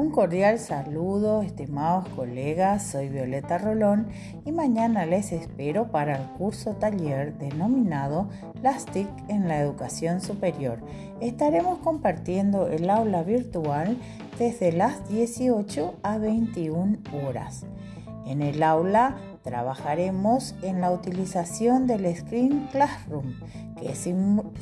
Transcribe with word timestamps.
Un 0.00 0.12
cordial 0.12 0.58
saludo, 0.58 1.42
estimados 1.42 2.08
colegas, 2.16 2.86
soy 2.86 3.10
Violeta 3.10 3.58
Rolón 3.58 4.08
y 4.46 4.50
mañana 4.50 5.04
les 5.04 5.30
espero 5.30 5.90
para 5.90 6.16
el 6.16 6.26
curso 6.38 6.72
taller 6.76 7.36
denominado 7.36 8.30
Las 8.62 8.86
TIC 8.86 9.06
en 9.28 9.46
la 9.46 9.58
educación 9.60 10.22
superior. 10.22 10.78
Estaremos 11.20 11.80
compartiendo 11.80 12.68
el 12.68 12.88
aula 12.88 13.22
virtual 13.24 13.98
desde 14.38 14.72
las 14.72 15.06
18 15.06 15.96
a 16.02 16.16
21 16.16 16.96
horas. 17.22 17.66
En 18.24 18.40
el 18.40 18.62
aula 18.62 19.18
trabajaremos 19.42 20.54
en 20.62 20.80
la 20.80 20.90
utilización 20.90 21.86
del 21.86 22.14
Screen 22.14 22.68
Classroom, 22.70 23.34
que 23.80 23.90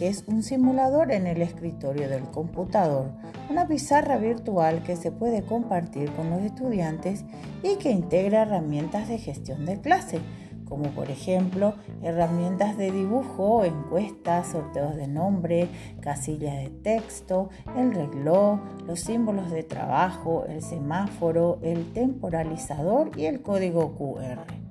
es, 0.08 0.24
un 0.26 0.42
simulador 0.42 1.10
en 1.10 1.26
el 1.26 1.42
escritorio 1.42 2.08
del 2.08 2.24
computador, 2.24 3.10
una 3.50 3.66
pizarra 3.66 4.16
virtual 4.16 4.82
que 4.82 4.96
se 4.96 5.10
puede 5.10 5.42
compartir 5.42 6.12
con 6.12 6.30
los 6.30 6.42
estudiantes 6.42 7.24
y 7.62 7.76
que 7.76 7.90
integra 7.90 8.42
herramientas 8.42 9.08
de 9.08 9.18
gestión 9.18 9.66
de 9.66 9.80
clase, 9.80 10.20
como 10.68 10.90
por 10.90 11.10
ejemplo 11.10 11.74
herramientas 12.02 12.76
de 12.76 12.92
dibujo, 12.92 13.64
encuestas, 13.64 14.48
sorteos 14.48 14.94
de 14.96 15.08
nombre, 15.08 15.68
casillas 16.00 16.56
de 16.56 16.70
texto, 16.70 17.48
el 17.76 17.94
reloj, 17.94 18.60
los 18.86 19.00
símbolos 19.00 19.50
de 19.50 19.62
trabajo, 19.62 20.44
el 20.46 20.62
semáforo, 20.62 21.58
el 21.62 21.92
temporalizador 21.92 23.10
y 23.16 23.24
el 23.24 23.40
código 23.42 23.96
QR. 23.96 24.67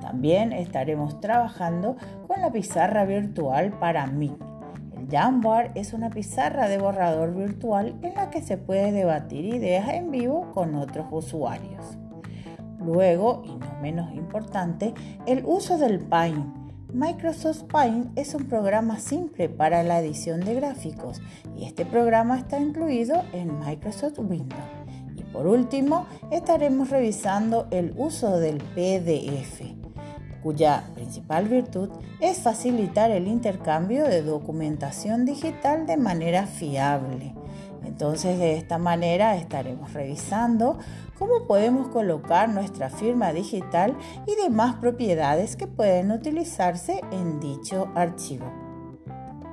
También 0.00 0.52
estaremos 0.52 1.20
trabajando 1.20 1.96
con 2.26 2.40
la 2.40 2.50
pizarra 2.50 3.04
virtual 3.04 3.72
para 3.78 4.06
mí. 4.06 4.36
El 4.96 5.08
Jamboard 5.08 5.72
es 5.74 5.92
una 5.92 6.10
pizarra 6.10 6.68
de 6.68 6.78
borrador 6.78 7.34
virtual 7.34 7.94
en 8.02 8.14
la 8.14 8.30
que 8.30 8.42
se 8.42 8.56
puede 8.56 8.92
debatir 8.92 9.44
ideas 9.44 9.88
en 9.90 10.10
vivo 10.10 10.50
con 10.52 10.74
otros 10.74 11.06
usuarios. 11.10 11.98
Luego, 12.80 13.42
y 13.44 13.56
no 13.56 13.80
menos 13.82 14.12
importante, 14.14 14.94
el 15.26 15.44
uso 15.44 15.78
del 15.78 16.00
Paint. 16.00 16.56
Microsoft 16.92 17.64
Paint 17.64 18.18
es 18.18 18.34
un 18.34 18.44
programa 18.44 18.98
simple 18.98 19.50
para 19.50 19.82
la 19.82 20.00
edición 20.00 20.40
de 20.40 20.54
gráficos 20.54 21.20
y 21.54 21.64
este 21.64 21.84
programa 21.84 22.38
está 22.38 22.58
incluido 22.58 23.24
en 23.34 23.58
Microsoft 23.58 24.18
Windows. 24.18 24.62
Y 25.14 25.22
por 25.24 25.46
último, 25.46 26.06
estaremos 26.30 26.88
revisando 26.88 27.66
el 27.70 27.92
uso 27.98 28.38
del 28.38 28.56
PDF 28.74 29.77
cuya 30.42 30.84
principal 30.94 31.48
virtud 31.48 31.90
es 32.20 32.38
facilitar 32.38 33.10
el 33.10 33.26
intercambio 33.26 34.04
de 34.04 34.22
documentación 34.22 35.24
digital 35.24 35.86
de 35.86 35.96
manera 35.96 36.46
fiable. 36.46 37.34
Entonces 37.84 38.38
de 38.38 38.56
esta 38.56 38.78
manera 38.78 39.36
estaremos 39.36 39.92
revisando 39.92 40.78
cómo 41.18 41.46
podemos 41.46 41.88
colocar 41.88 42.48
nuestra 42.48 42.90
firma 42.90 43.32
digital 43.32 43.96
y 44.26 44.34
demás 44.36 44.76
propiedades 44.76 45.56
que 45.56 45.66
pueden 45.66 46.12
utilizarse 46.12 47.00
en 47.10 47.40
dicho 47.40 47.90
archivo. 47.94 48.46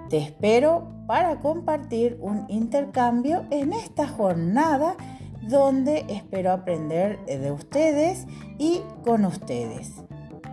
Te 0.09 0.17
espero 0.17 0.87
para 1.07 1.39
compartir 1.39 2.17
un 2.21 2.45
intercambio 2.49 3.45
en 3.49 3.73
esta 3.73 4.07
jornada 4.07 4.95
donde 5.41 6.05
espero 6.09 6.51
aprender 6.51 7.23
de 7.25 7.51
ustedes 7.51 8.27
y 8.57 8.81
con 9.03 9.25
ustedes. 9.25 9.93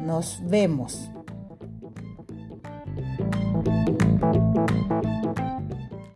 Nos 0.00 0.40
vemos. 0.44 1.10